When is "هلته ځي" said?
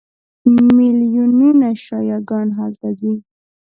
2.59-3.13